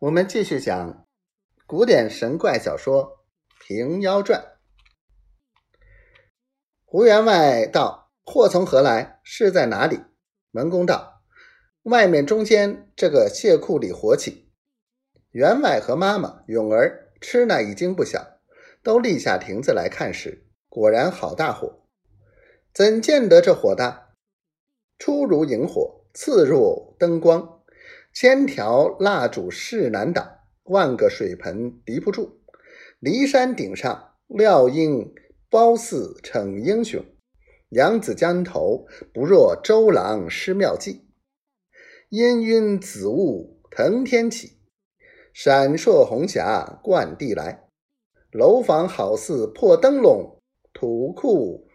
[0.00, 1.04] 我们继续讲
[1.66, 3.24] 古典神怪小说
[3.66, 4.40] 《平妖传》。
[6.84, 9.18] 胡员外道：“祸从何来？
[9.24, 9.98] 是在哪里？”
[10.52, 11.24] 门公道
[11.82, 14.52] ：“外面中间这个谢库里火起。”
[15.34, 18.38] 员外和妈妈、永儿吃那一惊不小，
[18.84, 21.82] 都立下亭子来看时，果然好大火。
[22.72, 24.10] 怎见得这火大？
[24.96, 27.57] 初如萤火，次若灯光。
[28.12, 32.40] 千条蜡烛势难挡，万个水盆敌不住。
[33.00, 35.14] 骊山顶上，料应
[35.48, 37.00] 褒姒逞英雄；
[37.68, 41.06] 扬子江头，不若周郎施妙计。
[42.10, 44.58] 氤氲紫雾腾天起，
[45.32, 47.68] 闪烁红霞贯地来。
[48.32, 50.40] 楼房好似破灯笼，
[50.72, 51.68] 土库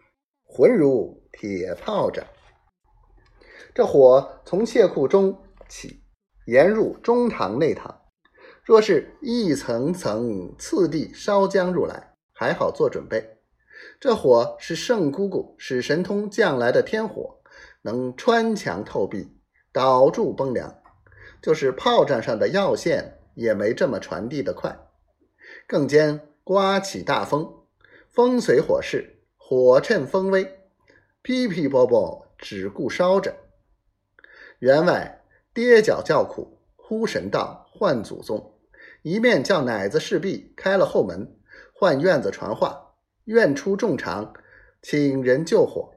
[0.43, 2.25] 浑如铁炮仗。
[3.73, 6.02] 这火从谢库中起。
[6.45, 8.01] 沿入中堂内堂，
[8.63, 13.37] 若是一层层次第烧将入来，还好做准备。
[13.99, 17.39] 这火是圣姑姑使神通降来的天火，
[17.83, 19.37] 能穿墙透壁，
[19.71, 20.81] 导柱崩梁。
[21.41, 24.77] 就是炮仗上的药线也没这么传递的快。
[25.67, 27.65] 更兼刮起大风，
[28.09, 30.59] 风随火势，火趁风威，
[31.21, 33.33] 噼噼啵啵只顾烧着。
[34.59, 35.22] 员外。
[35.53, 38.57] 跌脚叫苦，呼神道唤祖宗，
[39.03, 41.37] 一面叫奶子侍婢开了后门，
[41.75, 44.33] 唤院子传话，愿出众长，
[44.81, 45.91] 请人救火；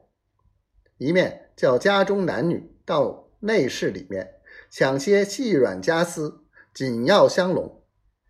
[0.97, 4.35] 一面叫家中男女到内室里面
[4.69, 7.83] 抢些细软家私，紧要香笼。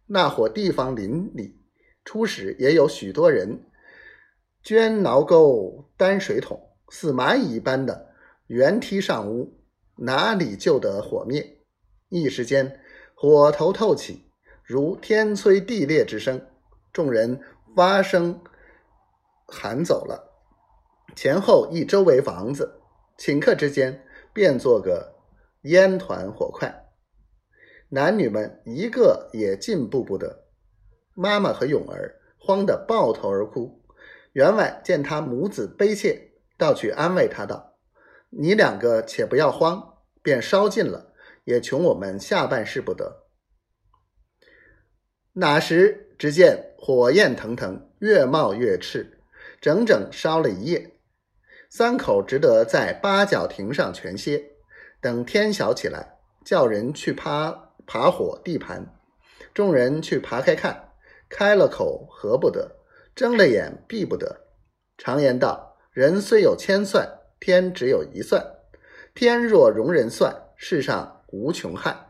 [0.05, 1.59] 那伙地方邻里，
[2.05, 3.66] 初时也有许多人
[4.64, 8.14] 捐挠钩担水桶，似蚂蚁一般的
[8.45, 9.59] 原梯上屋。
[9.98, 11.58] 哪里救得火灭？
[12.09, 12.80] 一时间，
[13.16, 14.31] 火头透起，
[14.64, 16.45] 如天摧地裂之声。
[16.94, 17.42] 众人
[17.76, 18.42] 发声
[19.48, 20.34] 喊走了。
[21.16, 22.82] 前后一周围房子，
[23.17, 25.16] 顷刻之间变作个
[25.64, 26.86] 烟团火块。
[27.89, 30.45] 男女们一个也进步不得。
[31.16, 33.83] 妈妈和勇儿慌得抱头而哭。
[34.33, 37.73] 员外见他母子悲切，倒去安慰他道。
[38.30, 39.96] 你两个且不要慌，
[40.27, 41.14] 便烧尽了，
[41.45, 43.27] 也穷我们下半世不得。
[45.32, 49.08] 哪时只见火焰腾腾，越冒越炽，
[49.61, 50.99] 整整烧了一夜。
[51.70, 54.43] 三口只得在八角亭上全歇，
[54.99, 58.99] 等天晓起来，叫人去爬爬火地盘。
[59.54, 60.89] 众人去爬开看，
[61.30, 62.76] 开了口合不得，
[63.15, 64.42] 睁了眼闭不得。
[64.98, 67.08] 常言道：人虽有千算。
[67.39, 68.57] 天只有一算，
[69.20, 72.07] 天若容人算，世上无穷汉。